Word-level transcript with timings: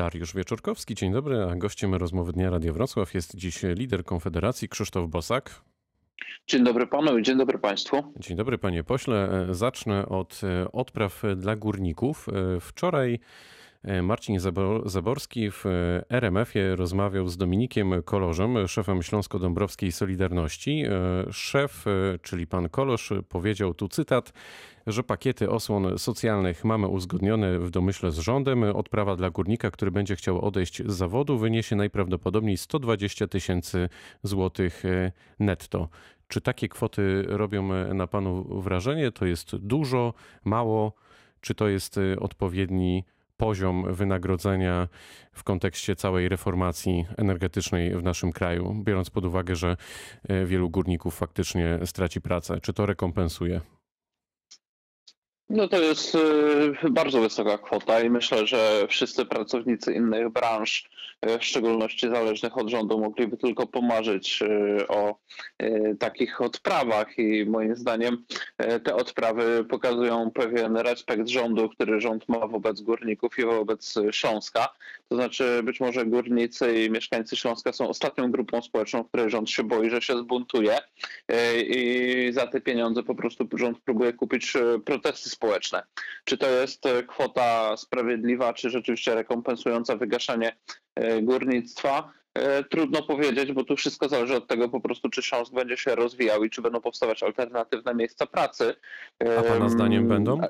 Dariusz 0.00 0.34
Wieczorkowski, 0.34 0.94
dzień 0.94 1.12
dobry, 1.12 1.42
a 1.42 1.56
gościem 1.56 1.94
rozmowy 1.94 2.32
Dnia 2.32 2.50
Radio 2.50 2.72
Wrocław 2.72 3.14
jest 3.14 3.36
dziś 3.36 3.62
lider 3.62 4.04
Konfederacji 4.04 4.68
Krzysztof 4.68 5.08
Bosak. 5.08 5.62
Dzień 6.46 6.64
dobry 6.64 6.86
panu 6.86 7.18
i 7.18 7.22
dzień 7.22 7.38
dobry 7.38 7.58
państwu. 7.58 8.12
Dzień 8.16 8.36
dobry 8.36 8.58
panie 8.58 8.84
pośle. 8.84 9.46
Zacznę 9.50 10.06
od 10.06 10.40
e, 10.44 10.72
odpraw 10.72 11.22
dla 11.36 11.56
górników. 11.56 12.28
E, 12.28 12.60
wczoraj 12.60 13.14
E, 13.14 13.59
Marcin 14.02 14.38
Zaborski 14.84 15.50
w 15.50 15.66
e, 15.66 16.04
RMF-ie 16.10 16.76
rozmawiał 16.76 17.28
z 17.28 17.36
Dominikiem 17.36 18.02
Kolorzem, 18.02 18.68
szefem 18.68 19.02
Śląsko-Dąbrowskiej 19.02 19.92
Solidarności. 19.92 20.84
E, 20.86 21.32
szef, 21.32 21.84
czyli 22.22 22.46
pan 22.46 22.68
Kolosz, 22.68 23.12
powiedział 23.28 23.74
tu 23.74 23.88
cytat, 23.88 24.32
że 24.86 25.02
pakiety 25.02 25.50
osłon 25.50 25.98
socjalnych 25.98 26.64
mamy 26.64 26.88
uzgodnione 26.88 27.58
w 27.58 27.70
domyśle 27.70 28.10
z 28.10 28.18
rządem. 28.18 28.62
Odprawa 28.62 29.16
dla 29.16 29.30
górnika, 29.30 29.70
który 29.70 29.90
będzie 29.90 30.16
chciał 30.16 30.44
odejść 30.44 30.82
z 30.86 30.92
zawodu, 30.92 31.38
wyniesie 31.38 31.76
najprawdopodobniej 31.76 32.56
120 32.56 33.26
tysięcy 33.26 33.88
złotych 34.22 34.82
netto. 35.38 35.88
Czy 36.28 36.40
takie 36.40 36.68
kwoty 36.68 37.24
robią 37.26 37.68
na 37.94 38.06
panu 38.06 38.60
wrażenie? 38.60 39.12
To 39.12 39.26
jest 39.26 39.56
dużo, 39.56 40.14
mało? 40.44 40.92
Czy 41.40 41.54
to 41.54 41.68
jest 41.68 41.96
odpowiedni 42.20 43.04
poziom 43.40 43.94
wynagrodzenia 43.94 44.88
w 45.32 45.44
kontekście 45.44 45.96
całej 45.96 46.28
reformacji 46.28 47.06
energetycznej 47.16 47.96
w 47.96 48.02
naszym 48.02 48.32
kraju, 48.32 48.82
biorąc 48.84 49.10
pod 49.10 49.24
uwagę, 49.24 49.56
że 49.56 49.76
e, 50.28 50.46
wielu 50.46 50.70
górników 50.70 51.14
faktycznie 51.14 51.78
straci 51.84 52.20
pracę? 52.20 52.60
Czy 52.60 52.72
to 52.72 52.86
rekompensuje? 52.86 53.60
No 55.50 55.68
to 55.68 55.80
jest 55.82 56.14
y, 56.14 56.90
bardzo 56.90 57.20
wysoka 57.20 57.58
kwota 57.58 58.00
i 58.00 58.10
myślę, 58.10 58.46
że 58.46 58.86
wszyscy 58.88 59.24
pracownicy 59.24 59.94
innych 59.94 60.28
branż, 60.28 60.90
y, 61.30 61.38
w 61.38 61.44
szczególności 61.44 62.08
zależnych 62.08 62.58
od 62.58 62.68
rządu, 62.68 62.98
mogliby 62.98 63.36
tylko 63.36 63.66
pomarzyć 63.66 64.42
y, 64.42 64.88
o 64.88 65.18
takich 65.98 66.40
odprawach 66.40 67.18
i 67.18 67.44
moim 67.46 67.76
zdaniem 67.76 68.24
te 68.84 68.94
odprawy 68.94 69.64
pokazują 69.64 70.30
pewien 70.30 70.76
respekt 70.76 71.28
rządu, 71.28 71.68
który 71.68 72.00
rząd 72.00 72.28
ma 72.28 72.46
wobec 72.46 72.80
górników 72.80 73.38
i 73.38 73.44
wobec 73.44 73.94
Śląska. 74.10 74.68
To 75.08 75.16
znaczy 75.16 75.60
być 75.62 75.80
może 75.80 76.06
górnicy 76.06 76.84
i 76.84 76.90
mieszkańcy 76.90 77.36
Śląska 77.36 77.72
są 77.72 77.88
ostatnią 77.88 78.30
grupą 78.30 78.62
społeczną, 78.62 79.04
której 79.04 79.30
rząd 79.30 79.50
się 79.50 79.64
boi, 79.64 79.90
że 79.90 80.02
się 80.02 80.18
zbuntuje 80.18 80.78
i 81.66 82.28
za 82.32 82.46
te 82.46 82.60
pieniądze 82.60 83.02
po 83.02 83.14
prostu 83.14 83.48
rząd 83.54 83.78
próbuje 83.78 84.12
kupić 84.12 84.52
protesty 84.84 85.30
społeczne. 85.40 85.82
Czy 86.24 86.38
to 86.38 86.50
jest 86.50 86.86
e, 86.86 87.02
kwota 87.02 87.76
sprawiedliwa, 87.76 88.52
czy 88.52 88.70
rzeczywiście 88.70 89.14
rekompensująca 89.14 89.96
wygaszanie 89.96 90.56
e, 90.94 91.22
górnictwa? 91.22 92.12
E, 92.34 92.64
trudno 92.64 93.02
powiedzieć, 93.02 93.52
bo 93.52 93.64
tu 93.64 93.76
wszystko 93.76 94.08
zależy 94.08 94.36
od 94.36 94.48
tego 94.48 94.68
po 94.68 94.80
prostu, 94.80 95.08
czy 95.08 95.22
Śląsk 95.22 95.52
będzie 95.52 95.76
się 95.76 95.94
rozwijał 95.94 96.44
i 96.44 96.50
czy 96.50 96.62
będą 96.62 96.80
powstawać 96.80 97.22
alternatywne 97.22 97.94
miejsca 97.94 98.26
pracy. 98.26 98.74
A 99.38 99.42
Pana 99.42 99.68
zdaniem 99.68 100.08
będą? 100.08 100.40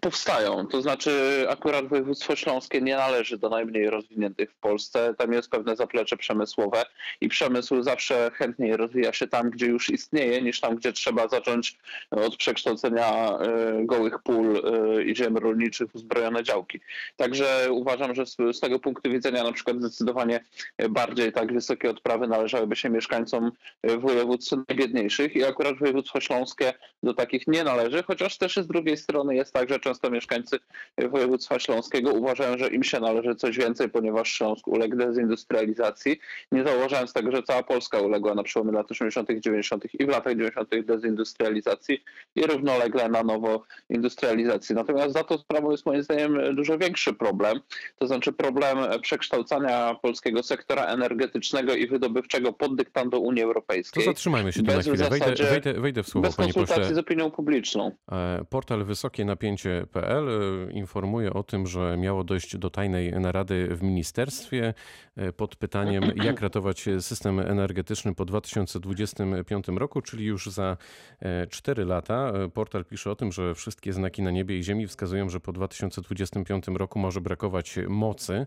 Powstają. 0.00 0.66
To 0.66 0.82
znaczy, 0.82 1.44
akurat 1.48 1.88
województwo 1.88 2.36
śląskie 2.36 2.80
nie 2.80 2.96
należy 2.96 3.38
do 3.38 3.48
najmniej 3.48 3.90
rozwiniętych 3.90 4.52
w 4.52 4.56
Polsce. 4.56 5.14
Tam 5.18 5.32
jest 5.32 5.50
pewne 5.50 5.76
zaplecze 5.76 6.16
przemysłowe 6.16 6.84
i 7.20 7.28
przemysł 7.28 7.82
zawsze 7.82 8.30
chętniej 8.34 8.76
rozwija 8.76 9.12
się 9.12 9.26
tam, 9.26 9.50
gdzie 9.50 9.66
już 9.66 9.90
istnieje, 9.90 10.42
niż 10.42 10.60
tam, 10.60 10.76
gdzie 10.76 10.92
trzeba 10.92 11.28
zacząć 11.28 11.78
od 12.10 12.36
przekształcenia 12.36 13.38
e, 13.38 13.84
gołych 13.84 14.22
pól 14.22 14.56
e, 14.56 15.02
i 15.02 15.16
ziem 15.16 15.36
rolniczych 15.36 15.90
w 15.90 15.94
uzbrojone 15.94 16.42
działki. 16.42 16.80
Także 17.16 17.68
uważam, 17.70 18.14
że 18.14 18.26
z, 18.26 18.60
tego 18.60 18.78
punktu 18.78 19.10
widzenia 19.10 19.44
na 19.44 19.52
przykład 19.52 19.76
zdecydowanie 19.78 20.44
bardziej 20.90 21.32
tak 21.32 21.52
wysokie 21.52 21.90
odprawy 21.90 22.28
należałyby 22.28 22.76
się 22.76 22.90
mieszkańcom 22.90 23.52
województw 23.98 24.52
najbiedniejszych 24.68 25.36
i 25.36 25.44
akurat 25.44 25.78
województwo 25.78 26.20
śląskie 26.20 26.72
do 27.02 27.14
takich 27.14 27.46
nie 27.46 27.64
należy, 27.64 28.02
chociaż 28.02 28.38
też 28.38 28.56
z 28.56 28.66
drugiej 28.66 28.96
strony 28.96 29.34
jest 29.34 29.52
tak, 29.52 29.59
także 29.60 29.80
często 29.80 30.10
mieszkańcy 30.10 30.58
województwa 30.98 31.58
śląskiego 31.58 32.12
uważają, 32.12 32.58
że 32.58 32.68
im 32.68 32.84
się 32.84 33.00
należy 33.00 33.34
coś 33.34 33.58
więcej, 33.58 33.88
ponieważ 33.88 34.32
Śląsk 34.32 34.68
uległ 34.68 34.96
dezindustrializacji. 34.96 36.20
Nie 36.52 36.64
zauważając 36.64 37.12
tego, 37.12 37.30
że 37.30 37.42
cała 37.42 37.62
Polska 37.62 38.00
uległa 38.00 38.34
na 38.34 38.42
przełomie 38.42 38.72
lat 38.72 38.90
80., 38.90 39.28
90. 39.40 39.84
i 39.94 40.06
w 40.06 40.08
latach 40.08 40.36
90. 40.36 40.68
dezindustrializacji 40.84 42.04
i 42.36 42.42
równolegle 42.42 43.08
na 43.08 43.22
nowo 43.22 43.62
industrializacji. 43.90 44.74
Natomiast 44.74 45.12
za 45.12 45.24
to 45.24 45.38
sprawą 45.38 45.70
jest 45.70 45.86
moim 45.86 46.02
zdaniem 46.02 46.54
dużo 46.54 46.78
większy 46.78 47.12
problem, 47.14 47.60
to 47.98 48.06
znaczy 48.06 48.32
problem 48.32 48.78
przekształcania 49.02 49.96
polskiego 50.02 50.42
sektora 50.42 50.84
energetycznego 50.84 51.74
i 51.74 51.86
wydobywczego 51.86 52.52
pod 52.52 52.76
dyktando 52.76 53.18
Unii 53.18 53.42
Europejskiej. 53.42 54.04
To 54.04 54.10
zatrzymajmy 54.10 54.52
się 54.52 54.62
tu 54.62 54.72
na 54.72 54.80
chwilę. 54.80 55.10
Wejdę, 55.10 55.44
wejdę, 55.44 55.74
wejdę 55.74 56.02
w 56.02 56.08
słowo, 56.08 56.28
bez 56.28 56.36
konsultacji 56.36 56.82
pośle. 56.82 56.94
z 56.94 56.98
opinią 56.98 57.30
publiczną. 57.30 57.92
E, 58.12 58.44
portal 58.50 58.84
Wysokie 58.84 59.24
Napięcie 59.24 59.49
9.pl 59.56 60.28
e, 60.28 60.72
informuje 60.72 61.32
o 61.32 61.42
tym, 61.42 61.66
że 61.66 61.96
miało 61.96 62.24
dojść 62.24 62.56
do 62.56 62.70
tajnej 62.70 63.12
narady 63.12 63.68
w 63.76 63.82
ministerstwie 63.82 64.74
e, 65.16 65.32
pod 65.32 65.56
pytaniem, 65.56 66.04
jak 66.24 66.40
ratować 66.40 66.88
system 67.00 67.40
energetyczny 67.40 68.14
po 68.14 68.24
2025 68.24 69.68
roku, 69.68 70.02
czyli 70.02 70.24
już 70.24 70.46
za 70.46 70.76
e, 71.20 71.46
4 71.46 71.84
lata. 71.84 72.32
Portal 72.54 72.84
pisze 72.84 73.10
o 73.10 73.16
tym, 73.16 73.32
że 73.32 73.54
wszystkie 73.54 73.92
znaki 73.92 74.22
na 74.22 74.30
niebie 74.30 74.58
i 74.58 74.62
ziemi 74.62 74.86
wskazują, 74.86 75.28
że 75.28 75.40
po 75.40 75.52
2025 75.52 76.68
roku 76.68 76.98
może 76.98 77.20
brakować 77.20 77.78
mocy. 77.88 78.46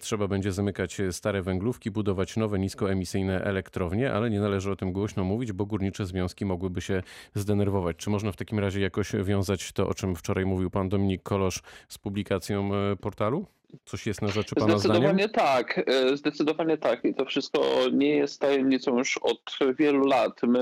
Trzeba 0.00 0.28
będzie 0.28 0.52
zamykać 0.52 0.98
stare 1.10 1.42
węglówki, 1.42 1.90
budować 1.90 2.36
nowe 2.36 2.58
niskoemisyjne 2.58 3.44
elektrownie, 3.44 4.12
ale 4.12 4.30
nie 4.30 4.40
należy 4.40 4.70
o 4.70 4.76
tym 4.76 4.92
głośno 4.92 5.24
mówić, 5.24 5.52
bo 5.52 5.66
górnicze 5.66 6.06
związki 6.06 6.44
mogłyby 6.44 6.80
się 6.80 7.02
zdenerwować. 7.34 7.96
Czy 7.96 8.10
można 8.10 8.32
w 8.32 8.36
takim 8.36 8.58
razie 8.58 8.80
jakoś 8.80 9.12
wiązać 9.24 9.72
to, 9.72 9.88
o 9.88 9.94
czym 9.94 10.16
wczoraj 10.16 10.29
mówił 10.46 10.70
pan 10.70 10.88
Dominik 10.88 11.22
Kolosz 11.22 11.62
z 11.88 11.98
publikacją 11.98 12.70
e, 12.74 12.96
portalu? 12.96 13.46
Coś 13.84 14.06
jest 14.06 14.22
na 14.22 14.28
rzeczy 14.28 14.54
Pana 14.54 14.78
Zdecydowanie 14.78 15.08
zdaniem? 15.08 15.30
tak, 15.30 15.80
e, 15.86 16.16
zdecydowanie 16.16 16.78
tak. 16.78 17.04
I 17.04 17.14
to 17.14 17.24
wszystko 17.24 17.60
nie 17.92 18.16
jest 18.16 18.40
tajemnicą 18.40 18.98
już 18.98 19.18
od 19.18 19.58
wielu 19.78 20.06
lat. 20.06 20.42
My, 20.42 20.60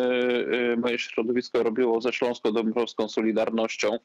e, 0.72 0.76
moje 0.76 0.98
środowisko 0.98 1.62
robiło 1.62 2.00
ze 2.00 2.12
Śląsko-Dąbrowską 2.12 3.08
Solidarnością 3.08 3.98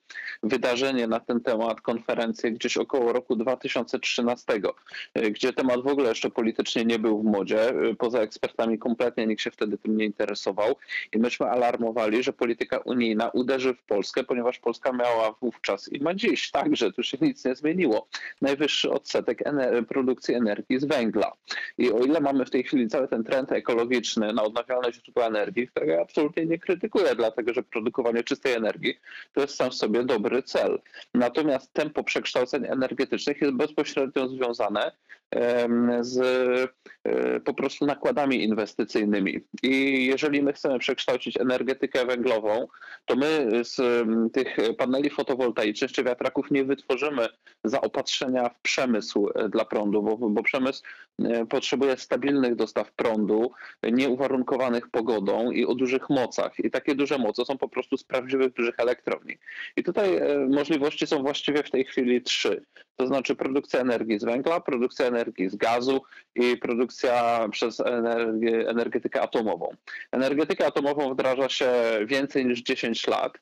wydarzenie 0.44 1.08
na 1.08 1.20
ten 1.20 1.42
temat, 1.42 1.82
konferencję 1.82 2.52
gdzieś 2.52 2.78
około 2.78 3.14
roku 3.14 3.36
2013, 3.36 4.74
e, 5.14 5.32
gdzie 5.32 5.54
temat 5.54 5.84
w 5.84 5.88
ogóle 5.88 6.10
jeszcze 6.10 6.30
politycznie 6.30 6.86
nie 6.86 7.00
był 7.00 7.22
w 7.22 7.24
modzie. 7.24 7.74
Poza 7.98 8.20
ekspertami 8.20 8.80
kompletnie 8.80 9.28
nikt 9.28 9.42
się 9.42 9.52
wtedy 9.52 9.78
tym 9.78 9.98
nie 9.98 10.06
interesował. 10.06 10.76
I 11.14 11.18
myśmy 11.18 11.46
alarmowali, 11.46 12.24
że 12.24 12.34
polityka 12.34 12.78
unijna 12.78 13.30
uderzy 13.30 13.74
w 13.74 13.84
Polskę, 13.84 14.24
ponieważ 14.24 14.60
Polska 14.60 14.92
miała 14.92 15.32
wówczas 15.42 15.92
i 15.92 16.00
ma 16.00 16.14
dziś 16.14 16.52
także, 16.52 16.92
tu 16.92 17.04
się 17.04 17.18
nic 17.22 17.46
nie 17.46 17.56
zmieniło, 17.56 18.08
najwyższy 18.42 18.93
odsetek 18.94 19.48
ener 19.48 19.88
produkcji 19.88 20.36
energii 20.36 20.80
z 20.80 20.86
węgla. 20.86 21.32
I 21.78 21.92
o 21.92 22.00
ile 22.00 22.20
mamy 22.20 22.46
w 22.46 22.50
tej 22.50 22.64
chwili 22.64 22.88
cały 22.88 23.08
ten 23.08 23.24
trend 23.24 23.52
ekologiczny 23.52 24.34
na 24.34 24.44
odnawialne 24.44 24.94
źródła 24.94 25.28
energii, 25.28 25.68
którego 25.68 25.92
ja 25.92 26.02
absolutnie 26.02 26.46
nie 26.46 26.60
krytykuję, 26.60 27.16
dlatego 27.16 27.54
że 27.54 27.64
produkowanie 27.64 28.24
czystej 28.24 28.54
energii 28.54 29.00
to 29.34 29.42
jest 29.42 29.56
sam 29.56 29.70
w 29.70 29.76
sobie 29.76 30.04
dobry 30.04 30.44
cel. 30.44 30.80
Natomiast 31.14 31.74
tempo 31.74 32.04
przekształceń 32.04 32.66
energetycznych 32.66 33.42
jest 33.42 33.54
bezpośrednio 33.54 34.28
związane 34.28 34.92
z 36.02 36.18
e, 37.04 37.40
po 37.40 37.54
prostu 37.54 37.86
nakładami 37.86 38.44
inwestycyjnymi. 38.44 39.40
I 39.64 40.06
jeżeli 40.06 40.44
my 40.44 40.54
chcemy 40.54 40.80
przekształcić 40.80 41.38
energetykę 41.38 42.06
węglową, 42.06 42.68
to 43.06 43.16
my 43.16 43.50
z 43.64 44.06
tych 44.34 44.58
paneli 44.78 45.10
fotowoltaicznych 45.10 45.92
czy 45.92 46.04
wiatraków 46.04 46.52
nie 46.52 46.64
wytworzymy 46.64 47.28
zaopatrzenia 47.64 48.50
w 48.50 48.62
przemysł 48.62 48.83
e, 49.36 49.50
dla 49.50 49.66
prądu, 49.66 50.04
bo, 50.04 50.18
bo 50.18 50.44
przemysł 50.44 50.84
e, 51.20 51.46
potrzebuje 51.46 51.98
stabilnych 51.98 52.56
dostaw 52.56 52.92
prądu, 52.92 53.52
nieuwarunkowanych 53.84 54.90
pogodą 54.90 55.52
i 55.52 55.66
o 55.66 55.76
dużych 55.76 56.10
mocach. 56.10 56.60
I 56.60 56.72
takie 56.72 56.96
duże 56.96 57.18
moce 57.18 57.46
są 57.46 57.58
po 57.58 57.70
prostu 57.70 57.98
z 57.98 58.04
prawdziwych 58.04 58.54
dużych 58.54 58.80
elektrowni. 58.80 59.38
I 59.78 59.84
tutaj 59.84 60.20
możliwości 60.50 61.08
są 61.08 61.24
właściwie 61.24 61.64
w 61.64 61.72
tej 61.72 61.86
chwili 61.86 62.22
trzy. 62.22 62.66
To 62.96 63.08
znaczy 63.08 63.36
produkcja 63.36 63.80
energii 63.80 64.20
z 64.20 64.24
węgla, 64.24 64.60
produkcja 64.60 65.06
energii 65.06 65.50
z 65.50 65.56
gazu 65.56 66.02
i 66.36 66.58
produkcja 66.58 67.48
przez 67.52 67.80
energię, 67.80 68.70
energetykę 68.70 69.22
atomową. 69.22 69.76
Energetykę 70.12 70.66
atomową 70.66 71.14
wdraża 71.14 71.50
się 71.50 71.72
więcej 72.06 72.46
niż 72.46 72.62
10 72.62 73.08
lat. 73.08 73.34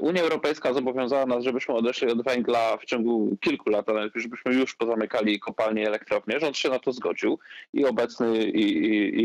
Unia 0.00 0.22
Europejska 0.22 0.72
zobowiązała 0.72 1.26
nas, 1.26 1.44
żebyśmy 1.44 1.74
odeszli 1.74 2.08
od 2.08 2.24
węgla 2.24 2.76
w 2.76 2.84
ciągu 2.84 3.36
kilku 3.40 3.70
lat, 3.70 3.88
ale 3.88 4.10
żebyśmy 4.14 4.54
już 4.54 4.76
pozamykali 4.80 5.40
kopalnie 5.40 5.86
elektrownie. 5.86 6.40
Rząd 6.40 6.56
się 6.56 6.68
na 6.68 6.78
to 6.78 6.92
zgodził 6.92 7.38
i 7.72 7.84
obecny, 7.84 8.44
i, 8.44 8.64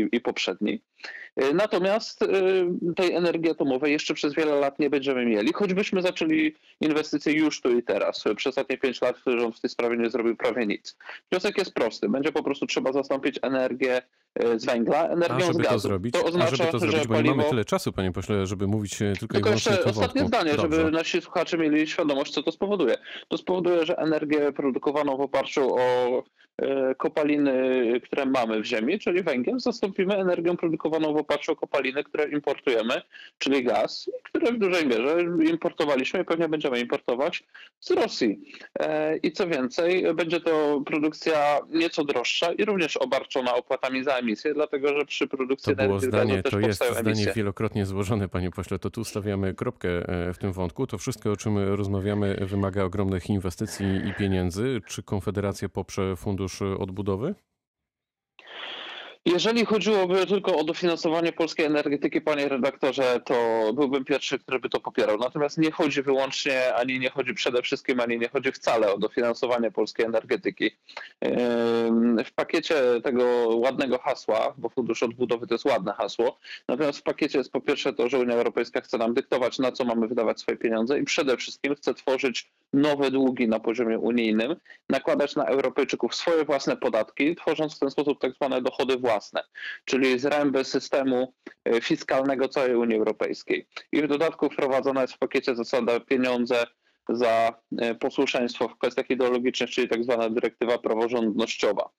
i, 0.00 0.08
i 0.12 0.20
poprzedni. 0.20 0.80
Natomiast 1.54 2.20
tej 2.96 3.12
energii 3.12 3.50
atomowej 3.50 3.92
jeszcze 3.92 4.14
przez 4.14 4.34
wiele 4.34 4.54
lat 4.54 4.78
nie 4.78 4.90
będziemy 4.90 5.26
mieli, 5.26 5.52
choćbyśmy 5.52 6.02
zaczęli 6.02 6.54
inwestycje 6.80 7.32
już 7.32 7.60
tu 7.60 7.78
i 7.78 7.82
teraz. 7.82 8.24
Przez 8.36 8.46
ostatnie 8.46 8.78
pięć 8.78 9.02
lat 9.02 9.16
rząd 9.26 9.56
w 9.56 9.60
tej 9.60 9.70
sprawie 9.70 9.96
nie 9.96 10.10
zrobił 10.10 10.36
prawie 10.36 10.66
nic. 10.66 10.96
Wniosek 11.30 11.58
jest 11.58 11.74
prosty. 11.74 12.08
Będzie 12.08 12.32
po 12.32 12.42
prostu 12.42 12.66
trzeba 12.66 12.92
zastąpić 12.92 13.38
energię 13.42 14.02
z 14.56 14.64
węgla 14.64 15.08
energią 15.08 15.36
A 15.36 15.40
żeby 15.40 15.54
z 15.54 15.56
gazu. 15.56 15.74
to 15.74 15.78
zrobić, 15.78 16.14
to 16.14 16.24
oznacza, 16.24 16.52
a 16.52 16.56
żeby 16.56 16.72
to 16.72 16.78
zrobić 16.78 16.98
że 17.02 17.08
bo 17.08 17.14
paliwo... 17.14 17.30
nie 17.32 17.36
mamy 17.36 17.50
tyle 17.50 17.64
czasu, 17.64 17.92
panie 17.92 18.12
pośle, 18.12 18.46
żeby 18.46 18.66
mówić 18.66 19.02
e, 19.02 19.12
tylko, 19.12 19.18
Tylko 19.18 19.38
i 19.38 19.42
wyłącznie 19.42 19.72
jeszcze 19.72 19.90
ostatnie 19.90 20.22
wątku. 20.22 20.38
zdanie, 20.38 20.56
Dobrze. 20.56 20.76
żeby 20.78 20.90
nasi 20.90 21.20
słuchacze 21.20 21.58
mieli 21.58 21.86
świadomość, 21.86 22.32
co 22.32 22.42
to 22.42 22.52
spowoduje. 22.52 22.94
To 23.28 23.38
spowoduje, 23.38 23.86
że 23.86 23.98
energię 23.98 24.52
produkowaną 24.52 25.16
w 25.16 25.20
oparciu 25.20 25.74
o 25.74 26.22
e, 26.58 26.94
kopaliny, 26.94 27.52
które 28.04 28.26
mamy 28.26 28.60
w 28.60 28.64
ziemi, 28.64 28.98
czyli 28.98 29.22
węgiel, 29.22 29.60
zastąpimy 29.60 30.14
energią 30.16 30.56
produkowaną 30.56 31.12
w 31.12 31.16
o 31.48 31.56
kopaliny, 31.56 32.04
które 32.04 32.28
importujemy, 32.28 33.02
czyli 33.38 33.64
gaz, 33.64 34.10
które 34.22 34.52
w 34.52 34.58
dużej 34.58 34.86
mierze 34.86 35.16
importowaliśmy 35.50 36.20
i 36.20 36.24
pewnie 36.24 36.48
będziemy 36.48 36.80
importować 36.80 37.44
z 37.80 37.90
Rosji. 37.90 38.52
E, 38.78 39.16
I 39.16 39.32
co 39.32 39.48
więcej, 39.48 40.14
będzie 40.14 40.40
to 40.40 40.82
produkcja 40.86 41.60
nieco 41.68 42.04
droższa 42.04 42.52
i 42.52 42.64
również 42.64 42.96
obarczona 42.96 43.54
opłatami 43.54 44.04
za 44.04 44.16
emisję, 44.16 44.54
dlatego 44.54 44.88
że 44.98 45.04
przy 45.04 45.26
produkcji 45.28 45.76
To 45.76 45.82
było 45.82 46.00
zdanie, 46.00 46.42
to 46.42 46.60
jest 46.60 46.84
zdanie 46.84 46.98
emisje. 46.98 47.32
wielokrotnie 47.32 47.86
złożone, 47.86 48.28
panie 48.28 48.50
pośle. 48.50 48.78
To 48.78 48.90
tu 48.90 49.04
stawiamy 49.04 49.54
kropkę 49.54 49.88
e, 49.88 50.32
w 50.32 50.38
tym 50.38 50.52
wątku. 50.52 50.86
To 50.86 50.98
wszystko, 50.98 51.32
o 51.32 51.36
czym 51.36 51.58
rozmawiamy, 51.58 52.36
wymaga 52.40 52.84
ogromnych 52.84 53.30
inwestycji 53.30 53.86
i 53.86 54.14
pieniędzy. 54.14 54.80
Czy 54.86 55.02
Konfederacja 55.02 55.68
poprze 55.68 56.16
Fundusz 56.16 56.62
Odbudowy? 56.62 57.34
Jeżeli 59.26 59.64
chodziłoby 59.64 60.26
tylko 60.26 60.56
o 60.56 60.64
dofinansowanie 60.64 61.32
polskiej 61.32 61.66
energetyki, 61.66 62.20
panie 62.20 62.48
redaktorze, 62.48 63.20
to 63.24 63.34
byłbym 63.74 64.04
pierwszy, 64.04 64.38
który 64.38 64.58
by 64.58 64.68
to 64.68 64.80
popierał. 64.80 65.18
Natomiast 65.18 65.58
nie 65.58 65.70
chodzi 65.70 66.02
wyłącznie, 66.02 66.74
ani 66.74 66.98
nie 66.98 67.10
chodzi 67.10 67.34
przede 67.34 67.62
wszystkim, 67.62 68.00
ani 68.00 68.18
nie 68.18 68.28
chodzi 68.28 68.52
wcale 68.52 68.92
o 68.94 68.98
dofinansowanie 68.98 69.70
polskiej 69.70 70.06
energetyki. 70.06 70.70
W 72.24 72.32
pakiecie 72.34 72.74
tego 73.04 73.24
ładnego 73.48 73.98
hasła, 73.98 74.54
bo 74.58 74.68
Fundusz 74.68 75.02
Odbudowy 75.02 75.46
to 75.46 75.54
jest 75.54 75.64
ładne 75.64 75.92
hasło, 75.92 76.38
natomiast 76.68 76.98
w 76.98 77.02
pakiecie 77.02 77.38
jest 77.38 77.52
po 77.52 77.60
pierwsze 77.60 77.92
to, 77.92 78.08
że 78.08 78.18
Unia 78.18 78.34
Europejska 78.34 78.80
chce 78.80 78.98
nam 78.98 79.14
dyktować, 79.14 79.58
na 79.58 79.72
co 79.72 79.84
mamy 79.84 80.08
wydawać 80.08 80.40
swoje 80.40 80.58
pieniądze 80.58 80.98
i 80.98 81.04
przede 81.04 81.36
wszystkim 81.36 81.74
chce 81.74 81.94
tworzyć 81.94 82.50
nowe 82.76 83.10
długi 83.10 83.48
na 83.48 83.60
poziomie 83.60 83.98
unijnym, 83.98 84.56
nakładać 84.88 85.36
na 85.36 85.44
Europejczyków 85.44 86.14
swoje 86.14 86.44
własne 86.44 86.76
podatki, 86.76 87.36
tworząc 87.36 87.76
w 87.76 87.78
ten 87.78 87.90
sposób 87.90 88.20
tak 88.20 88.32
zwane 88.34 88.62
dochody 88.62 88.96
własne, 88.96 89.42
czyli 89.84 90.18
zręby 90.18 90.64
systemu 90.64 91.32
e, 91.64 91.80
fiskalnego 91.80 92.48
całej 92.48 92.74
Unii 92.74 92.96
Europejskiej. 92.96 93.66
I 93.92 94.02
w 94.02 94.08
dodatku 94.08 94.50
wprowadzona 94.50 95.02
jest 95.02 95.14
w 95.14 95.18
pakiecie 95.18 95.54
zasada 95.54 96.00
pieniądze 96.00 96.66
za 97.08 97.54
e, 97.78 97.94
posłuszeństwo 97.94 98.68
w 98.68 98.78
kwestiach 98.78 99.10
ideologicznych, 99.10 99.70
czyli 99.70 99.88
tak 99.88 100.04
zwana 100.04 100.30
dyrektywa 100.30 100.78
praworządnościowa. 100.78 101.90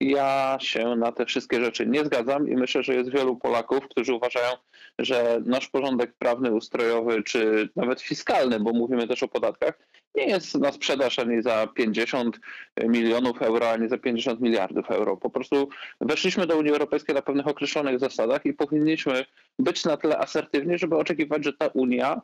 Ja 0.00 0.58
się 0.60 0.96
na 0.96 1.12
te 1.12 1.26
wszystkie 1.26 1.64
rzeczy 1.64 1.86
nie 1.86 2.04
zgadzam 2.04 2.48
i 2.48 2.56
myślę, 2.56 2.82
że 2.82 2.94
jest 2.94 3.10
wielu 3.10 3.36
Polaków, 3.36 3.88
którzy 3.88 4.14
uważają, 4.14 4.52
że 4.98 5.40
nasz 5.44 5.68
porządek 5.68 6.14
prawny, 6.18 6.52
ustrojowy, 6.52 7.22
czy 7.22 7.68
nawet 7.76 8.00
fiskalny, 8.00 8.60
bo 8.60 8.72
mówimy 8.72 9.08
też 9.08 9.22
o 9.22 9.28
podatkach, 9.28 9.78
nie 10.14 10.26
jest 10.26 10.54
na 10.54 10.72
sprzedaż 10.72 11.18
ani 11.18 11.42
za 11.42 11.66
50 11.66 12.40
milionów 12.84 13.42
euro, 13.42 13.70
ani 13.70 13.88
za 13.88 13.98
50 13.98 14.40
miliardów 14.40 14.90
euro. 14.90 15.16
Po 15.16 15.30
prostu 15.30 15.68
weszliśmy 16.00 16.46
do 16.46 16.56
Unii 16.56 16.72
Europejskiej 16.72 17.14
na 17.14 17.22
pewnych 17.22 17.46
określonych 17.46 17.98
zasadach 17.98 18.46
i 18.46 18.52
powinniśmy 18.52 19.24
być 19.58 19.84
na 19.84 19.96
tyle 19.96 20.18
asertywni, 20.18 20.78
żeby 20.78 20.96
oczekiwać, 20.96 21.44
że 21.44 21.52
ta 21.52 21.66
Unia 21.66 22.20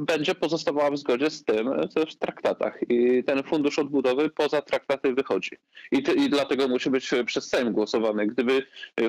będzie 0.00 0.34
pozostawała 0.34 0.90
w 0.90 0.98
zgodzie 0.98 1.30
z 1.30 1.44
tym, 1.44 1.70
co 1.90 2.00
jest 2.00 2.12
w 2.12 2.18
traktatach. 2.18 2.80
I 2.88 3.24
ten 3.24 3.42
fundusz 3.42 3.78
odbudowy 3.78 4.30
poza 4.30 4.62
traktaty 4.62 5.14
wychodzi. 5.14 5.50
I, 5.92 6.02
ty, 6.02 6.12
I 6.12 6.30
dlatego 6.30 6.68
musi 6.68 6.90
być 6.90 7.10
przez 7.26 7.48
Sejm 7.48 7.72
głosowany. 7.72 8.26
Gdyby 8.26 8.62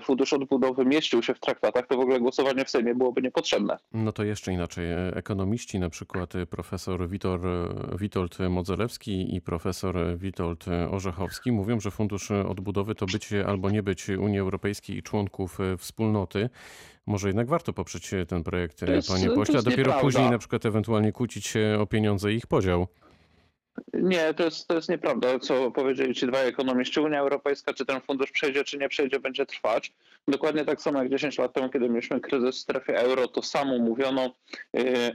fundusz 0.03 0.33
odbudowy 0.33 0.85
mieścił 0.85 1.23
się 1.23 1.33
w 1.33 1.39
traktatach, 1.39 1.87
to 1.87 1.97
w 1.97 1.99
ogóle 1.99 2.19
głosowanie 2.19 2.65
w 2.65 2.69
Sejmie 2.69 2.95
byłoby 2.95 3.21
niepotrzebne. 3.21 3.77
No 3.93 4.11
to 4.11 4.23
jeszcze 4.23 4.53
inaczej. 4.53 4.85
Ekonomiści, 5.13 5.79
na 5.79 5.89
przykład 5.89 6.33
profesor 6.49 7.09
Witor, 7.09 7.39
Witold 7.99 8.37
Modzelewski 8.49 9.35
i 9.35 9.41
profesor 9.41 10.17
Witold 10.17 10.65
Orzechowski 10.91 11.51
mówią, 11.51 11.79
że 11.79 11.91
fundusz 11.91 12.31
odbudowy 12.31 12.95
to 12.95 13.05
być 13.05 13.33
albo 13.33 13.69
nie 13.69 13.83
być 13.83 14.09
Unii 14.09 14.39
Europejskiej 14.39 14.97
i 14.97 15.03
członków 15.03 15.57
wspólnoty. 15.77 16.49
Może 17.07 17.27
jednak 17.27 17.47
warto 17.47 17.73
poprzeć 17.73 18.11
ten 18.27 18.43
projekt, 18.43 18.79
To 18.79 18.91
jest- 18.91 19.07
panie 19.07 19.27
to 19.27 19.35
pośle, 19.35 19.59
a 19.59 19.61
dopiero 19.61 19.77
nieprawda. 19.81 20.01
później 20.01 20.29
na 20.31 20.37
przykład 20.37 20.65
ewentualnie 20.65 21.11
kłócić 21.11 21.47
się 21.47 21.77
o 21.79 21.85
pieniądze 21.85 22.33
i 22.33 22.35
ich 22.35 22.47
podział. 22.47 22.87
Nie, 23.93 24.33
to 24.33 24.43
jest, 24.43 24.67
to 24.67 24.75
jest 24.75 24.89
nieprawda, 24.89 25.39
co 25.39 25.71
powiedzieli 25.71 26.15
ci 26.15 26.27
dwaj 26.27 26.47
ekonomiści. 26.47 26.99
Unia 26.99 27.19
Europejska, 27.19 27.73
czy 27.73 27.85
ten 27.85 28.01
fundusz 28.01 28.31
przejdzie, 28.31 28.63
czy 28.63 28.77
nie 28.77 28.89
przejdzie, 28.89 29.19
będzie 29.19 29.45
trwać. 29.45 29.93
Dokładnie 30.27 30.65
tak 30.65 30.81
samo 30.81 30.99
jak 30.99 31.09
10 31.11 31.37
lat 31.37 31.53
temu, 31.53 31.69
kiedy 31.69 31.89
mieliśmy 31.89 32.19
kryzys 32.19 32.55
w 32.55 32.59
strefie 32.59 32.99
euro, 32.99 33.27
to 33.27 33.41
samo 33.41 33.77
mówiono 33.79 34.35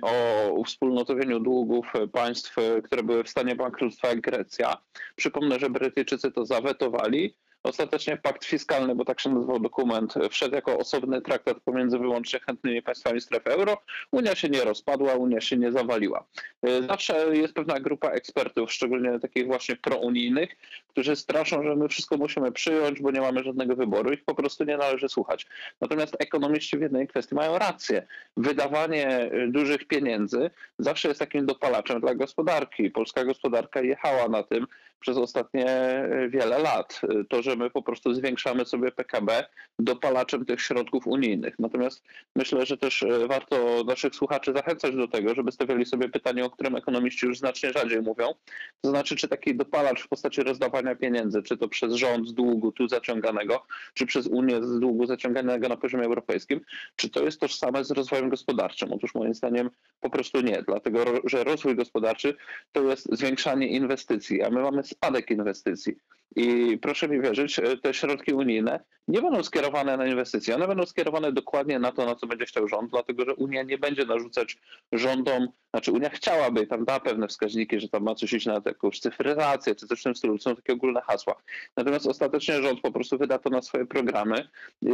o 0.03 0.13
uwspólnotowieniu 0.53 1.41
długów 1.41 1.93
państw, 2.13 2.57
które 2.85 3.03
były 3.03 3.25
w 3.25 3.29
stanie 3.29 3.57
bankructwa, 3.57 4.09
jak 4.09 4.21
Grecja. 4.21 4.77
Przypomnę, 5.17 5.59
że 5.59 5.71
Brytyjczycy 5.71 6.33
to 6.33 6.47
zawetowali. 6.47 7.35
Ostatecznie 7.65 8.17
pakt 8.17 8.45
fiskalny, 8.45 8.95
bo 8.95 9.05
tak 9.05 9.21
się 9.21 9.31
nazywał 9.31 9.61
dokument, 9.61 10.15
wszedł 10.31 10.55
jako 10.55 10.79
osobny 10.79 11.23
traktat 11.23 11.61
pomiędzy 11.61 11.99
wyłącznie 11.99 12.41
chętnymi 12.41 12.83
państwami 12.83 13.21
strefy 13.21 13.51
euro. 13.51 13.83
Unia 14.11 14.35
się 14.35 14.49
nie 14.49 14.65
rozpadła, 14.65 15.15
Unia 15.15 15.41
się 15.41 15.57
nie 15.57 15.73
zawaliła. 15.73 16.25
Y, 16.67 16.83
Zawsze 16.89 17.37
jest 17.37 17.55
pewna 17.55 17.81
grupa 17.81 18.09
ekspertów, 18.09 18.73
szczególnie 18.73 19.19
takich 19.21 19.47
właśnie 19.47 19.77
prounijnych, 19.77 20.57
którzy 20.89 21.17
straszą, 21.17 21.63
że 21.63 21.77
my 21.77 21.89
wszystko 21.89 22.17
musimy 22.17 22.53
przyjąć, 22.53 23.01
bo 23.01 23.11
nie 23.11 23.21
mamy 23.21 23.45
żadnego 23.45 23.77
wyboru. 23.77 24.13
Ich 24.13 24.25
po 24.25 24.35
prostu 24.35 24.65
nie 24.65 24.77
należy 24.77 25.09
słuchać. 25.09 25.47
Natomiast 25.81 26.17
ekonomiści 26.19 26.79
w 26.79 26.81
jednej 26.81 27.09
kwestii 27.09 27.35
mają 27.35 27.59
rację. 27.59 28.07
Wydawanie 28.37 29.33
y, 29.33 29.49
dużych 29.49 29.85
pieniędzy 29.85 30.51
zawsze 30.79 31.09
jest 31.09 31.21
takim 31.21 31.47
dopalaczem 31.47 32.01
dla 32.01 32.15
gospodarki. 32.15 32.91
Polska 32.91 33.25
gospodarka 33.25 33.81
jechała 33.81 34.29
na 34.29 34.43
tym 34.43 34.67
przez 35.01 35.17
ostatnie 35.17 35.67
y, 36.05 36.29
wiele 36.29 36.59
lat. 36.59 37.01
To, 37.29 37.43
że 37.43 37.52
my 37.57 37.71
po 37.71 37.83
prostu 37.83 38.15
zwiększamy 38.15 38.65
sobie 38.65 38.93
PKB 38.93 39.45
dopalaczem 39.79 40.45
tych 40.45 40.61
środków 40.61 41.07
unijnych. 41.07 41.59
Natomiast 41.59 42.05
myślę, 42.37 42.67
że 42.67 42.77
też 42.77 43.03
y, 43.03 43.27
warto 43.29 43.85
naszych 43.87 44.15
słuchaczy 44.15 44.53
zachęcać 44.53 44.97
do 44.97 45.09
tego, 45.09 45.35
żeby 45.35 45.53
stawiali 45.53 45.87
sobie 45.87 46.09
pytanie, 46.09 46.45
o 46.45 46.51
którym 46.51 46.77
ekonomiści 46.77 47.27
już 47.27 47.39
znacznie 47.39 47.73
rzadziej 47.73 48.03
mówią. 48.03 48.35
To 48.81 48.91
znaczy, 48.91 49.17
czy 49.17 49.29
taki 49.29 49.57
dopalacz 49.57 50.03
w 50.03 50.09
postaci 50.09 50.43
rozdawania 50.43 50.95
pieniędzy, 50.95 51.43
czy 51.43 51.57
to 51.57 51.69
przez 51.69 51.95
rząd 51.95 52.29
z 52.29 52.35
długu 52.35 52.73
tu 52.73 52.89
zaciąganego, 52.89 53.67
czy 53.95 54.07
przez 54.07 54.27
Unię 54.27 54.63
z 54.63 54.81
długu 54.81 55.07
zaciąganego 55.07 55.69
na 55.69 55.77
poziomie 55.77 56.05
europejskim, 56.05 56.61
czy 56.97 57.11
to 57.11 57.25
jest 57.25 57.41
tożsame 57.41 57.85
z 57.85 57.91
rozwojem 57.91 58.29
gospodarczym? 58.29 58.93
Otóż 58.93 59.15
moim 59.15 59.35
zdaniem 59.35 59.71
po 60.01 60.11
prostu 60.11 60.41
nie, 60.41 60.63
dlatego 60.63 61.05
że 61.25 61.45
rozwój 61.45 61.77
gospodarczy 61.77 62.37
to 62.73 62.83
jest 62.83 63.09
zwiększanie 63.13 63.69
inwestycji, 63.69 64.43
a 64.43 64.51
my 64.51 64.63
mamy 64.63 64.83
spadek 64.83 65.31
inwestycji. 65.31 65.97
I 66.37 66.79
proszę 66.79 67.09
mi 67.09 67.21
wierzyć, 67.21 67.59
e, 67.59 67.77
te 67.77 67.95
środki 67.95 68.33
unijne 68.33 68.81
nie 69.09 69.23
będą 69.23 69.43
skierowane 69.43 69.97
na 69.97 70.07
inwestycje, 70.07 70.55
one 70.55 70.69
będą 70.69 70.87
skierowane 70.87 71.33
dokładnie 71.33 71.79
na 71.79 71.93
to, 71.93 72.07
na 72.07 72.15
co 72.15 72.27
będzie 72.27 72.45
chciał 72.47 72.69
rząd, 72.69 72.91
dlatego 72.91 73.25
że 73.25 73.35
Unia 73.35 73.63
nie 73.63 73.79
będzie 73.79 74.05
narzucać 74.05 74.59
rządom, 74.93 75.49
znaczy 75.71 75.93
Unia 75.93 76.09
chciałaby, 76.11 76.67
tam 76.67 76.85
da 76.85 77.01
pewne 77.01 77.29
wskaźniki, 77.29 77.81
że 77.81 77.89
tam 77.89 78.03
ma 78.03 78.15
coś 78.15 78.33
iść 78.33 78.47
na 78.47 78.61
jakąś 78.67 79.01
cyfryzację, 79.01 79.75
czy 79.75 79.87
coś 79.87 80.01
w 80.01 80.03
tym 80.03 80.15
stylu, 80.15 80.39
są 80.39 80.57
takie 80.57 80.73
ogólne 80.73 81.01
hasła. 81.01 81.35
Natomiast 81.77 82.07
ostatecznie 82.07 82.63
rząd 82.63 82.81
po 82.81 82.93
prostu 82.93 83.19
wyda 83.19 83.39
to 83.39 83.51
na 83.51 83.63
swoje 83.63 83.87
programy. 83.87 84.49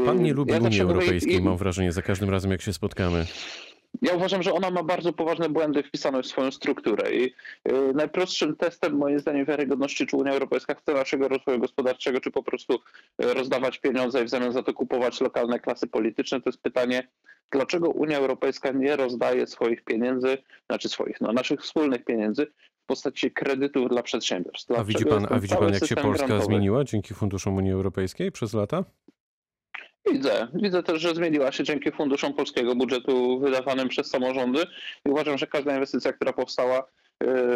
Pan 0.06 0.22
nie 0.22 0.28
Ja 0.28 0.34
lubi 0.34 0.52
zawsze 0.52 0.66
Unii 0.68 0.80
mówię, 0.82 0.94
Europejskiej, 0.94 1.34
i- 1.34 1.42
mam 1.42 1.56
wrażenie, 1.56 1.92
za 1.92 2.02
każdym 2.02 2.30
razem 2.30 2.50
jak 2.50 2.62
się 2.62 2.72
spotkamy. 2.72 3.26
Ja 4.02 4.14
uważam, 4.14 4.42
że 4.42 4.52
ona 4.52 4.70
ma 4.70 4.82
bardzo 4.82 5.12
poważne 5.12 5.48
błędy 5.48 5.82
wpisane 5.82 6.22
w 6.22 6.26
swoją 6.26 6.50
strukturę 6.50 7.12
i 7.12 7.24
y, 7.24 7.32
najprostszym 7.94 8.56
testem 8.56 8.96
moim 8.96 9.18
zdaniem 9.18 9.44
wiarygodności, 9.44 10.06
czy 10.06 10.16
Unia 10.16 10.32
Europejska 10.32 10.74
chce 10.74 10.94
naszego 10.94 11.28
rozwoju 11.28 11.58
gospodarczego, 11.58 12.20
czy 12.20 12.30
po 12.30 12.42
prostu 12.42 12.74
y, 12.74 13.34
rozdawać 13.34 13.78
pieniądze 13.78 14.22
i 14.22 14.24
w 14.24 14.28
zamian 14.28 14.52
za 14.52 14.62
to 14.62 14.74
kupować 14.74 15.20
lokalne 15.20 15.60
klasy 15.60 15.86
polityczne, 15.86 16.40
to 16.40 16.50
jest 16.50 16.62
pytanie, 16.62 17.08
dlaczego 17.50 17.88
Unia 17.88 18.18
Europejska 18.18 18.72
nie 18.72 18.96
rozdaje 18.96 19.46
swoich 19.46 19.84
pieniędzy, 19.84 20.38
znaczy 20.66 20.88
swoich, 20.88 21.20
no 21.20 21.32
naszych 21.32 21.62
wspólnych 21.62 22.04
pieniędzy 22.04 22.46
w 22.82 22.86
postaci 22.86 23.30
kredytów 23.30 23.88
dla 23.88 24.02
przedsiębiorstw. 24.02 24.70
A 24.70 24.84
widzi 24.84 25.04
Dlaczego 25.04 25.26
pan, 25.26 25.36
a 25.36 25.40
widzi 25.40 25.56
pan 25.56 25.72
jak 25.74 25.86
się 25.86 25.96
Polska 25.96 26.26
grantowy? 26.26 26.44
zmieniła 26.44 26.84
dzięki 26.84 27.14
funduszom 27.14 27.56
Unii 27.56 27.72
Europejskiej 27.72 28.32
przez 28.32 28.54
lata? 28.54 28.84
Widzę. 30.12 30.48
Widzę 30.54 30.82
też, 30.82 31.02
że 31.02 31.14
zmieniła 31.14 31.52
się 31.52 31.64
dzięki 31.64 31.92
funduszom 31.92 32.34
polskiego 32.34 32.74
budżetu 32.74 33.40
wydawanym 33.40 33.88
przez 33.88 34.06
samorządy 34.10 34.64
i 35.06 35.10
uważam, 35.10 35.38
że 35.38 35.46
każda 35.46 35.74
inwestycja, 35.74 36.12
która 36.12 36.32
powstała, 36.32 36.84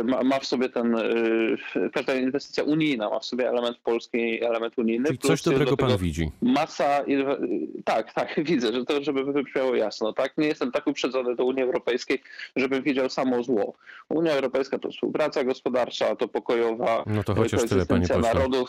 y, 0.01 0.05
ma, 0.05 0.23
ma 0.23 0.39
w 0.39 0.47
sobie 0.47 0.69
ten, 0.69 0.95
y, 0.97 1.91
każda 1.93 2.15
inwestycja 2.15 2.65
unijna 2.65 3.11
ma 3.11 3.19
w 3.19 3.25
sobie 3.25 3.49
element 3.49 3.79
polski 3.79 4.19
i 4.19 4.45
element 4.45 4.79
unijny. 4.79 5.07
Czyli 5.07 5.19
coś 5.19 5.43
dobrego 5.43 5.71
do 5.71 5.77
pan 5.77 5.97
widzi. 5.97 6.31
Masa, 6.43 7.03
inwe- 7.03 7.67
tak, 7.85 8.13
tak, 8.13 8.41
widzę, 8.51 8.73
że 8.73 8.85
to, 8.85 9.03
żeby 9.05 9.25
wybrzmiało 9.25 9.75
jasno, 9.75 10.13
tak, 10.13 10.39
nie 10.39 10.47
jestem 10.47 10.73
tak 10.73 10.87
uprzedzony 10.87 11.37
do 11.37 11.45
Unii 11.45 11.63
Europejskiej, 11.63 12.23
żebym 12.57 12.83
widział 12.83 13.11
samo 13.11 13.43
zło. 13.43 13.75
Unia 14.09 14.33
Europejska 14.33 14.79
to 14.79 14.91
współpraca 14.91 15.45
gospodarcza, 15.45 16.17
to 16.17 16.29
pokojowa 16.29 17.05
No 17.07 17.25
to 17.25 17.35
chociaż 17.35 17.61
tyle, 17.61 17.87
panie 17.87 18.09
koegzystencja 18.09 18.17
pośle. 18.17 18.67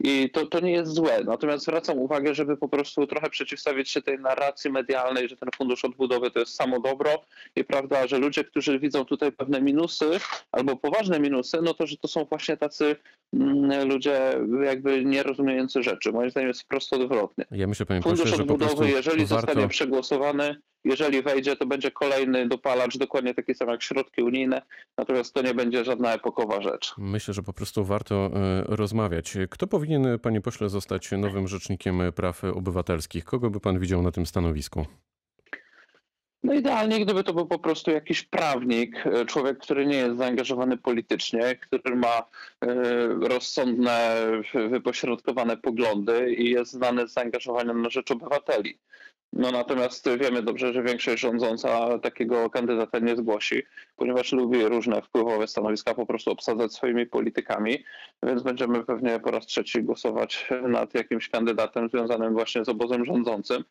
I 0.00 0.30
to, 0.30 0.46
to 0.46 0.60
nie 0.60 0.72
jest 0.72 0.92
złe. 0.92 1.24
Natomiast 1.24 1.64
zwracam 1.64 1.98
uwagę, 1.98 2.34
żeby 2.34 2.56
po 2.56 2.68
prostu 2.68 3.06
trochę 3.06 3.30
przeciwstawić 3.30 3.90
się 3.90 4.02
tej 4.02 4.18
narracji 4.18 4.70
medialnej, 4.70 5.28
że 5.28 5.36
ten 5.36 5.48
fundusz 5.56 5.84
odbudowy 5.84 6.30
to 6.30 6.40
jest 6.40 6.54
samo 6.54 6.80
dobro 6.80 7.10
i 7.56 7.64
prawda, 7.64 8.06
że 8.06 8.18
ludzie, 8.18 8.44
którzy 8.44 8.78
widzą 8.78 9.04
tutaj 9.04 9.32
pewne 9.32 9.62
minusy 9.62 10.10
albo 10.52 10.76
poważne 10.76 11.20
minusy, 11.20 11.58
no 11.62 11.74
to, 11.74 11.86
że 11.86 11.96
to 11.96 12.08
są 12.08 12.24
właśnie 12.24 12.56
tacy 12.56 12.96
mm, 13.34 13.88
ludzie 13.88 14.20
jakby 14.64 15.04
nierozumiejący 15.04 15.82
rzeczy. 15.82 16.12
Moim 16.12 16.30
zdaniem 16.30 16.48
jest 16.48 16.62
wprost 16.62 16.92
odwrotnie. 16.92 17.44
Ja 17.50 17.66
myślę, 17.66 17.86
panie 17.86 18.02
Fundusz 18.02 18.20
prostu 18.20 18.42
odbudowy, 18.42 18.90
jeżeli 18.90 19.26
warto... 19.26 19.46
zostanie 19.46 19.68
przegłosowany, 19.68 20.56
jeżeli 20.86 21.22
wejdzie, 21.22 21.56
to 21.56 21.66
będzie 21.66 21.90
kolejny 21.90 22.48
dopalacz, 22.48 22.98
dokładnie 22.98 23.34
taki 23.34 23.54
sam 23.54 23.68
jak 23.68 23.82
środki 23.82 24.22
unijne, 24.22 24.62
natomiast 24.98 25.34
to 25.34 25.42
nie 25.42 25.54
będzie 25.54 25.84
żadna 25.84 26.14
epokowa 26.14 26.60
rzecz. 26.62 26.94
Myślę, 26.98 27.34
że 27.34 27.42
po 27.42 27.52
prostu 27.52 27.84
warto 27.84 28.14
e, 28.34 28.62
rozmawiać. 28.66 29.34
Kto 29.50 29.66
powinien, 29.66 30.18
panie 30.22 30.40
pośle, 30.40 30.68
zostać 30.68 31.10
nowym 31.12 31.48
rzecznikiem 31.48 32.00
praw 32.16 32.44
obywatelskich? 32.44 33.24
Kogo 33.24 33.50
by 33.50 33.60
pan 33.60 33.78
widział 33.78 34.02
na 34.02 34.10
tym 34.10 34.26
stanowisku? 34.26 34.86
No 36.42 36.54
idealnie, 36.54 37.00
gdyby 37.04 37.24
to 37.24 37.34
był 37.34 37.46
po 37.46 37.58
prostu 37.58 37.90
jakiś 37.90 38.22
prawnik, 38.22 39.06
e, 39.06 39.24
człowiek, 39.24 39.58
który 39.58 39.86
nie 39.86 39.96
jest 39.96 40.16
zaangażowany 40.18 40.76
politycznie, 40.76 41.56
który 41.56 41.96
ma 41.96 42.16
e, 42.16 42.24
rozsądne, 43.28 44.16
wy- 44.54 44.68
wypośrodkowane 44.68 45.56
poglądy 45.56 46.34
i 46.34 46.50
jest 46.50 46.72
znany 46.72 47.08
z 47.08 47.12
zaangażowania 47.12 47.72
na 47.74 47.90
rzecz 47.90 48.10
obywateli. 48.10 48.78
No 49.32 49.50
natomiast 49.50 50.08
wiemy 50.20 50.42
dobrze, 50.42 50.72
że 50.72 50.82
większość 50.82 51.22
rządząca 51.22 51.98
takiego 51.98 52.50
kandydata 52.50 52.98
nie 52.98 53.16
zgłosi, 53.16 53.62
ponieważ 53.96 54.32
lubi 54.32 54.64
różne 54.64 55.02
wpływowe 55.02 55.46
stanowiska 55.46 55.94
po 55.94 56.06
prostu 56.06 56.30
obsadzać 56.30 56.72
swoimi 56.72 57.06
politykami, 57.06 57.84
więc 58.22 58.42
będziemy 58.42 58.84
pewnie 58.84 59.20
po 59.20 59.30
raz 59.30 59.46
trzeci 59.46 59.82
głosować 59.82 60.48
nad 60.68 60.94
jakimś 60.94 61.28
kandydatem 61.28 61.88
związanym 61.88 62.32
właśnie 62.32 62.64
z 62.64 62.68
obozem 62.68 63.04
rządzącym. 63.04 63.64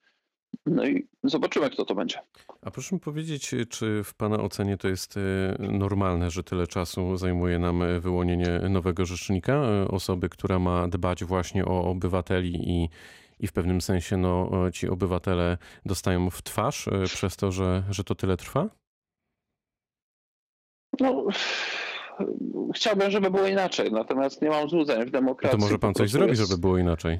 No 0.65 0.85
i 0.85 1.07
zobaczymy, 1.23 1.69
kto 1.69 1.85
to 1.85 1.95
będzie. 1.95 2.19
A 2.61 2.71
proszę 2.71 2.95
mi 2.95 3.01
powiedzieć, 3.01 3.55
czy 3.69 4.03
w 4.03 4.13
pana 4.13 4.37
ocenie 4.39 4.77
to 4.77 4.87
jest 4.87 5.17
e, 5.17 5.21
normalne, 5.59 6.29
że 6.31 6.43
tyle 6.43 6.67
czasu 6.67 7.17
zajmuje 7.17 7.59
nam 7.59 7.83
e, 7.83 7.99
wyłonienie 7.99 8.59
nowego 8.69 9.05
rzecznika? 9.05 9.53
E, 9.53 9.87
Osoby, 9.87 10.29
która 10.29 10.59
ma 10.59 10.87
dbać 10.87 11.23
właśnie 11.23 11.65
o 11.65 11.83
obywateli 11.83 12.69
i, 12.69 12.89
i 13.39 13.47
w 13.47 13.53
pewnym 13.53 13.81
sensie 13.81 14.17
no, 14.17 14.49
e, 14.67 14.71
ci 14.71 14.89
obywatele 14.89 15.57
dostają 15.85 16.29
w 16.29 16.41
twarz 16.41 16.87
e, 16.87 17.03
przez 17.05 17.35
to, 17.37 17.51
że, 17.51 17.83
że 17.89 18.03
to 18.03 18.15
tyle 18.15 18.37
trwa? 18.37 18.69
No, 20.99 21.25
chciałbym, 22.75 23.11
żeby 23.11 23.31
było 23.31 23.47
inaczej, 23.47 23.91
natomiast 23.91 24.41
nie 24.41 24.49
mam 24.49 24.69
złudzeń 24.69 25.01
w 25.01 25.05
No 25.05 25.11
demokracji. 25.11 25.59
to 25.59 25.65
może 25.65 25.79
pan 25.79 25.93
coś 25.93 26.09
zrobi, 26.11 26.29
jest- 26.29 26.41
żeby 26.41 26.61
było 26.61 26.77
inaczej. 26.77 27.19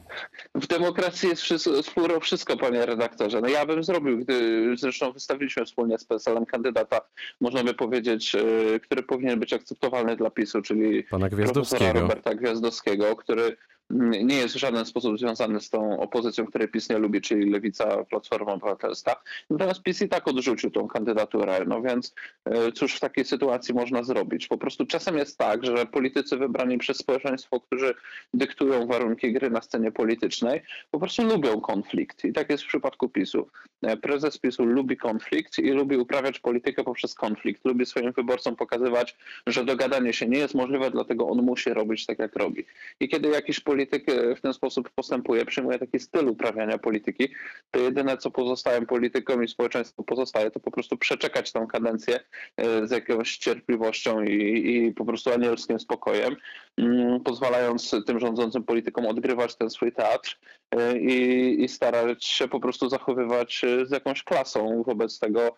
W 0.56 0.68
demokracji 0.68 1.30
jest 1.30 1.42
wszystko, 1.42 2.20
wszystko, 2.22 2.58
panie 2.58 2.86
redaktorze. 2.86 3.42
No 3.42 3.48
ja 3.48 3.66
bym 3.66 3.84
zrobił, 3.84 4.18
gdy 4.20 4.68
zresztą 4.78 5.12
wystawiliśmy 5.12 5.66
wspólnie 5.66 5.98
z 5.98 6.06
PSL-em 6.06 6.46
kandydata, 6.46 7.02
można 7.42 7.64
by 7.64 7.74
powiedzieć, 7.74 8.36
e, 8.36 8.80
który 8.80 9.04
powinien 9.04 9.40
być 9.40 9.54
akceptowalny 9.54 10.16
dla 10.16 10.30
PiSu, 10.30 10.62
czyli 10.62 11.04
Pana 11.04 11.28
profesora 11.30 11.30
Gwiazdowskiego. 11.54 12.00
Roberta 12.00 12.36
Gwiazdowskiego, 12.36 13.16
który 13.16 13.58
nie 13.90 14.36
jest 14.36 14.56
w 14.56 14.60
żaden 14.60 14.86
sposób 14.86 15.20
związany 15.20 15.62
z 15.62 15.70
tą 15.70 16.00
opozycją, 16.00 16.46
której 16.46 16.68
PiS 16.68 16.90
nie 16.90 16.98
lubi, 16.98 17.22
czyli 17.22 17.52
Lewica, 17.52 18.04
Platforma 18.04 18.54
Obywatelska. 18.54 19.22
Natomiast 19.50 19.84
PiS 19.84 20.02
i 20.02 20.10
tak 20.10 20.28
odrzucił 20.28 20.72
tą 20.72 20.88
kandydaturę, 20.88 21.66
no 21.68 21.82
więc 21.82 22.16
e, 22.46 22.72
cóż 22.72 22.96
w 22.96 23.00
takiej 23.00 23.26
sytuacji 23.26 23.74
można 23.74 24.04
zrobić? 24.04 24.48
Po 24.48 24.58
prostu 24.58 24.86
czasem 24.86 25.18
jest 25.18 25.38
tak, 25.38 25.66
że 25.66 25.86
politycy 25.86 26.38
wybrani 26.38 26.78
przez 26.78 26.98
społeczeństwo, 26.98 27.60
którzy 27.60 27.94
dyktują 28.34 28.88
warunki 28.88 29.34
gry 29.34 29.50
na 29.50 29.62
scenie 29.62 29.92
politycznej, 29.92 30.62
po 30.92 31.00
prostu 31.00 31.24
lubią 31.24 31.62
konflikt. 31.62 32.26
I 32.26 32.34
tak 32.34 32.50
jest 32.50 32.64
w 32.64 32.68
przypadku 32.68 33.10
PiSu. 33.10 33.48
E, 33.82 33.98
Prezes 33.98 34.38
PiSu 34.38 34.66
lubi 34.66 34.98
konflikt 34.98 35.60
i 35.60 35.72
lubi 35.72 35.98
uprawiać 35.98 36.40
politykę 36.40 36.84
poprzez 36.84 37.14
konflikt. 37.14 37.66
Lubi 37.66 37.86
swoim 37.86 38.12
wyborcom 38.12 38.56
pokazywać, 38.56 39.18
że 39.48 39.66
dogadanie 39.66 40.14
się 40.14 40.28
nie 40.28 40.38
jest 40.38 40.56
możliwe, 40.56 40.92
dlatego 40.92 41.28
on 41.28 41.42
musi 41.42 41.70
robić 41.70 42.06
tak, 42.06 42.20
jak 42.20 42.36
robi. 42.36 42.66
I 43.00 43.10
kiedy 43.10 43.30
jakiś 43.30 43.60
polityk 43.60 43.75
e, 43.84 44.36
w 44.36 44.42
ten 44.42 44.54
sposób 44.54 44.90
postępuje, 44.96 45.46
przyjmuje 45.46 45.80
taki 45.80 46.00
styl 46.00 46.28
uprawiania 46.28 46.78
polityki, 46.78 47.30
to 47.72 47.80
jedyne, 47.80 48.18
co 48.18 48.32
pozostaje 48.32 48.86
politykom 48.86 49.44
i 49.44 49.48
społeczeństwu 49.48 50.04
pozostaje, 50.04 50.52
to 50.52 50.60
po 50.60 50.72
prostu 50.72 50.98
przeczekać 50.98 51.52
tę 51.52 51.68
kadencję 51.72 52.20
e, 52.58 52.88
z 52.88 52.92
jakąś 52.92 53.38
cierpliwością 53.38 54.24
i, 54.24 54.34
i 54.76 54.94
po 54.94 55.06
prostu 55.06 55.34
anielskim 55.34 55.80
spokojem, 55.80 56.36
mm, 56.78 57.20
pozwalając 57.24 57.96
tym 58.06 58.20
rządzącym 58.20 58.64
politykom 58.64 59.06
odgrywać 59.06 59.56
ten 59.56 59.70
swój 59.70 59.92
teatr 59.92 60.40
e, 60.72 60.98
i, 60.98 61.64
i 61.64 61.68
starać 61.68 62.26
się 62.26 62.48
po 62.48 62.60
prostu 62.60 62.90
zachowywać 62.90 63.62
z 63.84 63.92
jakąś 63.92 64.24
klasą 64.24 64.84
wobec 64.84 65.20
tego 65.20 65.58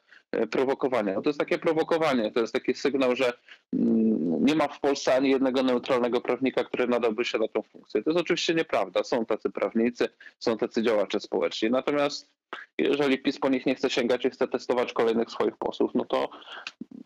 prowokowania. 0.52 1.14
No 1.14 1.22
to 1.22 1.30
jest 1.30 1.40
takie 1.40 1.58
prowokowanie, 1.58 2.32
to 2.32 2.40
jest 2.40 2.54
taki 2.54 2.74
sygnał, 2.74 3.16
że 3.16 3.34
mm, 3.74 4.46
nie 4.46 4.56
ma 4.56 4.68
w 4.68 4.80
Polsce 4.80 5.16
ani 5.16 5.30
jednego 5.30 5.64
neutralnego 5.64 6.22
prawnika, 6.22 6.64
który 6.64 6.88
nadałby 6.88 7.26
się 7.26 7.38
na 7.38 7.48
tę 7.48 7.64
funkcję. 7.72 8.04
To 8.04 8.10
jest 8.10 8.22
oczywiście 8.22 8.54
nieprawda. 8.54 9.04
Są 9.04 9.26
tacy 9.26 9.50
prawnicy, 9.50 10.10
są 10.40 10.58
tacy 10.58 10.84
działacze 10.84 11.20
społeczni. 11.20 11.70
Natomiast 11.70 12.32
jeżeli 12.78 13.18
PiS 13.18 13.40
po 13.40 13.50
nich 13.50 13.66
nie 13.66 13.76
chce 13.76 13.90
sięgać 13.90 14.26
i 14.26 14.30
chce 14.30 14.48
testować 14.48 14.94
kolejnych 14.94 15.32
swoich 15.32 15.58
posłów, 15.58 15.92
no 15.96 16.06
to, 16.06 16.30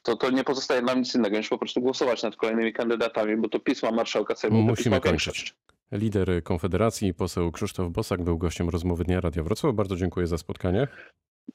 to, 0.04 0.16
to 0.16 0.30
nie 0.30 0.44
pozostaje 0.44 0.82
nam 0.82 1.00
nic 1.00 1.16
innego 1.16 1.38
niż 1.38 1.50
po 1.50 1.58
prostu 1.58 1.82
głosować 1.82 2.24
nad 2.24 2.36
kolejnymi 2.36 2.74
kandydatami, 2.74 3.38
bo 3.38 3.50
to 3.50 3.60
PiS 3.60 3.84
ma 3.84 3.92
marszałka 3.92 4.36
Sejmu, 4.36 4.62
Musimy 4.62 5.02
kończyć. 5.02 5.56
Lider 5.92 6.44
Konfederacji, 6.44 7.14
poseł 7.14 7.52
Krzysztof 7.52 7.92
Bosak, 7.92 8.22
był 8.22 8.38
gościem 8.38 8.70
rozmowy 8.70 9.04
Dnia 9.04 9.22
Radia 9.22 9.44
Wrocław. 9.44 9.76
Bardzo 9.76 9.96
dziękuję 9.96 10.28
za 10.28 10.38
spotkanie. 10.38 10.88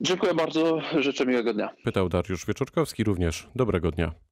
Dziękuję 0.00 0.35
bardzo, 0.35 0.81
życzę 0.99 1.26
miłego 1.26 1.55
dnia. 1.55 1.69
Pytał 1.85 2.09
Dariusz 2.09 2.47
Wieczorkowski 2.47 3.05
również. 3.05 3.49
Dobrego 3.55 3.90
dnia. 3.90 4.25